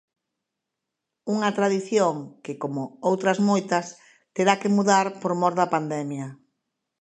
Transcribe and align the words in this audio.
Unha 1.33 1.49
tradición 1.57 2.15
que 2.43 2.53
como 2.61 2.81
outras 3.09 3.37
moitas 3.49 3.85
terá 4.35 4.53
que 4.61 4.73
mudar 4.77 5.07
por 5.21 5.31
mor 5.41 5.53
da 5.59 5.71
pandemia. 5.75 6.27